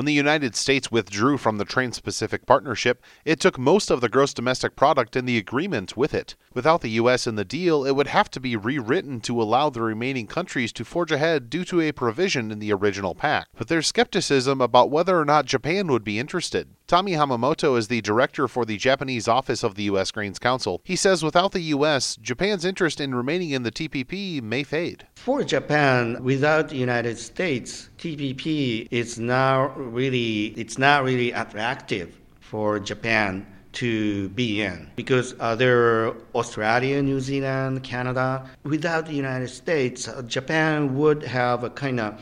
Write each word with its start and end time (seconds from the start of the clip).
When 0.00 0.06
the 0.06 0.14
United 0.14 0.56
States 0.56 0.90
withdrew 0.90 1.36
from 1.36 1.58
the 1.58 1.66
Trans 1.66 2.00
Pacific 2.00 2.46
Partnership, 2.46 3.04
it 3.26 3.38
took 3.38 3.58
most 3.58 3.90
of 3.90 4.00
the 4.00 4.08
gross 4.08 4.32
domestic 4.32 4.74
product 4.74 5.14
in 5.14 5.26
the 5.26 5.36
agreement 5.36 5.94
with 5.94 6.14
it. 6.14 6.36
Without 6.54 6.80
the 6.80 6.96
U.S. 7.02 7.26
in 7.26 7.34
the 7.34 7.44
deal, 7.44 7.84
it 7.84 7.94
would 7.94 8.06
have 8.06 8.30
to 8.30 8.40
be 8.40 8.56
rewritten 8.56 9.20
to 9.20 9.42
allow 9.42 9.68
the 9.68 9.82
remaining 9.82 10.26
countries 10.26 10.72
to 10.72 10.86
forge 10.86 11.12
ahead 11.12 11.50
due 11.50 11.66
to 11.66 11.82
a 11.82 11.92
provision 11.92 12.50
in 12.50 12.60
the 12.60 12.72
original 12.72 13.14
pact. 13.14 13.50
But 13.58 13.68
there's 13.68 13.88
skepticism 13.88 14.62
about 14.62 14.90
whether 14.90 15.20
or 15.20 15.26
not 15.26 15.44
Japan 15.44 15.88
would 15.88 16.02
be 16.02 16.18
interested. 16.18 16.70
Tommy 16.90 17.12
Hamamoto 17.12 17.78
is 17.78 17.86
the 17.86 18.00
director 18.00 18.48
for 18.48 18.64
the 18.64 18.76
Japanese 18.76 19.28
office 19.28 19.62
of 19.62 19.76
the 19.76 19.84
U.S. 19.84 20.10
Grains 20.10 20.40
Council. 20.40 20.80
He 20.82 20.96
says 20.96 21.22
without 21.22 21.52
the 21.52 21.60
U.S., 21.76 22.16
Japan's 22.16 22.64
interest 22.64 23.00
in 23.00 23.14
remaining 23.14 23.50
in 23.50 23.62
the 23.62 23.70
TPP 23.70 24.42
may 24.42 24.64
fade. 24.64 25.06
For 25.14 25.44
Japan, 25.44 26.18
without 26.20 26.68
the 26.68 26.74
United 26.74 27.16
States, 27.16 27.90
TPP 27.98 28.88
is 28.90 29.20
now 29.20 29.68
really 29.76 30.46
it's 30.56 30.78
not 30.78 31.04
really 31.04 31.30
attractive 31.30 32.18
for 32.40 32.80
Japan 32.80 33.46
to 33.74 34.28
be 34.30 34.60
in 34.60 34.90
because 34.96 35.36
uh, 35.38 35.54
there 35.54 35.78
are 36.08 36.16
Australia, 36.34 37.00
New 37.00 37.20
Zealand, 37.20 37.84
Canada. 37.84 38.50
Without 38.64 39.06
the 39.06 39.14
United 39.14 39.50
States, 39.50 40.08
Japan 40.26 40.96
would 40.96 41.22
have 41.22 41.62
a 41.62 41.70
kind 41.70 42.00
of 42.00 42.20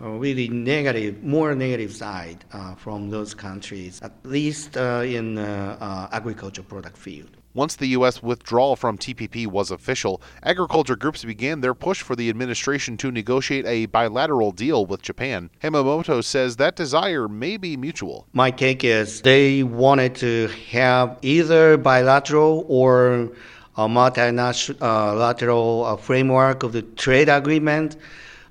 really 0.00 0.48
negative, 0.48 1.22
more 1.22 1.54
negative 1.54 1.94
side 1.94 2.44
uh, 2.52 2.74
from 2.74 3.10
those 3.10 3.34
countries, 3.34 4.00
at 4.02 4.12
least 4.24 4.76
uh, 4.76 5.02
in 5.04 5.38
uh, 5.38 6.08
agricultural 6.12 6.66
product 6.66 6.96
field. 6.96 7.36
Once 7.52 7.74
the 7.74 7.88
U.S. 7.88 8.22
withdrawal 8.22 8.76
from 8.76 8.96
TPP 8.96 9.44
was 9.44 9.72
official, 9.72 10.22
agriculture 10.44 10.94
groups 10.94 11.24
began 11.24 11.60
their 11.60 11.74
push 11.74 12.00
for 12.00 12.14
the 12.14 12.30
administration 12.30 12.96
to 12.96 13.10
negotiate 13.10 13.66
a 13.66 13.86
bilateral 13.86 14.52
deal 14.52 14.86
with 14.86 15.02
Japan. 15.02 15.50
Hamamoto 15.60 16.22
says 16.22 16.54
that 16.56 16.76
desire 16.76 17.26
may 17.26 17.56
be 17.56 17.76
mutual. 17.76 18.28
My 18.32 18.52
take 18.52 18.84
is 18.84 19.22
they 19.22 19.64
wanted 19.64 20.14
to 20.16 20.46
have 20.70 21.18
either 21.22 21.76
bilateral 21.76 22.64
or 22.68 23.32
a 23.76 23.88
multilateral 23.88 25.96
framework 25.96 26.62
of 26.62 26.72
the 26.72 26.82
trade 26.82 27.28
agreement 27.28 27.96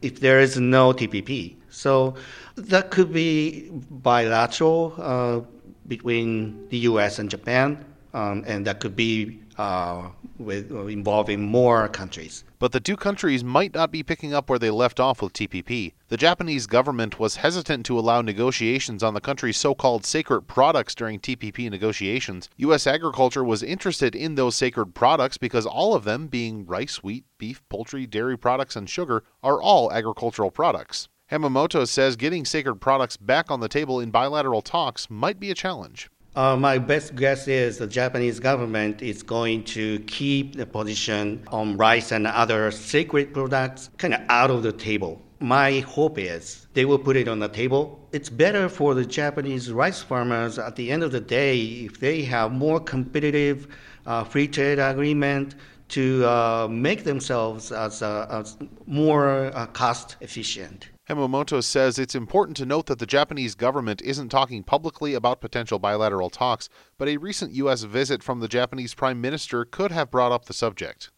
if 0.01 0.19
there 0.19 0.39
is 0.39 0.57
no 0.57 0.93
TPP. 0.93 1.55
So 1.69 2.15
that 2.55 2.91
could 2.91 3.13
be 3.13 3.69
bilateral 3.71 4.93
uh, 4.97 5.41
between 5.87 6.67
the 6.69 6.77
U.S. 6.89 7.19
and 7.19 7.29
Japan, 7.29 7.83
um, 8.13 8.43
and 8.47 8.65
that 8.67 8.79
could 8.79 8.95
be 8.95 9.39
uh, 9.59 10.09
with 10.37 10.71
uh, 10.71 10.85
involving 10.85 11.41
more 11.41 11.89
countries. 11.89 12.45
But 12.59 12.71
the 12.71 12.79
two 12.79 12.95
countries 12.95 13.43
might 13.43 13.73
not 13.73 13.91
be 13.91 14.03
picking 14.03 14.33
up 14.33 14.49
where 14.49 14.57
they 14.57 14.69
left 14.69 15.01
off 15.01 15.21
with 15.21 15.33
TPP. 15.33 15.91
The 16.07 16.15
Japanese 16.15 16.65
government 16.65 17.19
was 17.19 17.35
hesitant 17.35 17.85
to 17.87 17.99
allow 17.99 18.21
negotiations 18.21 19.03
on 19.03 19.13
the 19.13 19.19
country's 19.19 19.57
so 19.57 19.75
called 19.75 20.05
sacred 20.05 20.43
products 20.43 20.95
during 20.95 21.19
TPP 21.19 21.69
negotiations. 21.69 22.47
U.S. 22.55 22.87
agriculture 22.87 23.43
was 23.43 23.61
interested 23.61 24.15
in 24.15 24.35
those 24.35 24.55
sacred 24.55 24.95
products 24.95 25.37
because 25.37 25.65
all 25.65 25.93
of 25.93 26.05
them, 26.05 26.27
being 26.27 26.65
rice, 26.65 27.03
wheat, 27.03 27.25
beef, 27.37 27.61
poultry, 27.67 28.07
dairy 28.07 28.37
products, 28.37 28.77
and 28.77 28.89
sugar, 28.89 29.23
are 29.43 29.61
all 29.61 29.91
agricultural 29.91 30.51
products. 30.51 31.09
Hamamoto 31.29 31.85
says 31.85 32.15
getting 32.15 32.45
sacred 32.45 32.75
products 32.75 33.17
back 33.17 33.51
on 33.51 33.59
the 33.59 33.67
table 33.67 33.99
in 33.99 34.09
bilateral 34.09 34.61
talks 34.61 35.09
might 35.09 35.37
be 35.37 35.51
a 35.51 35.55
challenge. 35.55 36.09
Uh, 36.35 36.55
my 36.55 36.77
best 36.77 37.15
guess 37.15 37.47
is 37.47 37.79
the 37.79 37.87
Japanese 37.87 38.39
government 38.39 39.01
is 39.01 39.23
going 39.23 39.63
to 39.63 39.99
keep 40.01 40.55
the 40.55 40.65
position 40.65 41.43
on 41.47 41.75
rice 41.75 42.11
and 42.11 42.27
other 42.27 42.69
sacred 42.69 43.33
products 43.33 43.89
kind 43.97 44.13
of 44.13 44.21
out 44.29 44.51
of 44.51 44.61
the 44.61 44.71
table. 44.71 45.19
My 45.39 45.79
hope 45.79 46.19
is 46.19 46.67
they 46.73 46.85
will 46.85 46.99
put 46.99 47.15
it 47.15 47.27
on 47.27 47.39
the 47.39 47.47
table. 47.47 48.07
It's 48.11 48.29
better 48.29 48.69
for 48.69 48.93
the 48.93 49.05
Japanese 49.05 49.71
rice 49.71 50.03
farmers 50.03 50.59
at 50.59 50.75
the 50.75 50.91
end 50.91 51.01
of 51.01 51.11
the 51.11 51.19
day 51.19 51.59
if 51.59 51.99
they 51.99 52.21
have 52.23 52.51
more 52.51 52.79
competitive 52.79 53.67
uh, 54.05 54.23
free 54.23 54.47
trade 54.47 54.77
agreement 54.77 55.55
to 55.89 56.23
uh, 56.25 56.67
make 56.69 57.05
themselves 57.05 57.71
as, 57.71 58.03
uh, 58.03 58.27
as 58.29 58.55
more 58.85 59.51
uh, 59.55 59.65
cost 59.67 60.17
efficient. 60.21 60.89
Hamamoto 61.09 61.63
says 61.63 61.97
it's 61.97 62.13
important 62.13 62.55
to 62.57 62.67
note 62.67 62.85
that 62.85 62.99
the 62.99 63.07
Japanese 63.07 63.55
government 63.55 63.99
isn't 64.03 64.29
talking 64.29 64.61
publicly 64.61 65.15
about 65.15 65.41
potential 65.41 65.79
bilateral 65.79 66.29
talks, 66.29 66.69
but 66.99 67.07
a 67.07 67.17
recent 67.17 67.51
U.S. 67.53 67.81
visit 67.81 68.21
from 68.21 68.41
the 68.41 68.47
Japanese 68.47 68.93
Prime 68.93 69.19
Minister 69.19 69.65
could 69.65 69.91
have 69.91 70.11
brought 70.11 70.31
up 70.31 70.45
the 70.45 70.53
subject. 70.53 71.09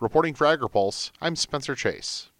Reporting 0.00 0.32
for 0.32 0.46
AgriPulse, 0.46 1.10
I'm 1.20 1.36
Spencer 1.36 1.74
Chase. 1.74 2.30